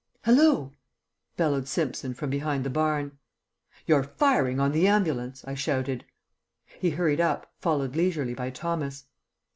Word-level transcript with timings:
"Hallo!" 0.23 0.73
bellowed 1.37 1.67
Simpson 1.67 2.15
from 2.15 2.31
behind 2.31 2.63
the 2.63 2.71
barn. 2.71 3.19
"You're 3.85 4.01
firing 4.01 4.59
on 4.59 4.71
the 4.71 4.87
ambulance," 4.87 5.43
I 5.45 5.53
shouted. 5.53 6.05
He 6.79 6.89
hurried 6.89 7.21
up, 7.21 7.53
followed 7.59 7.95
leisurely 7.95 8.33
by 8.33 8.49
Thomas. 8.49 9.03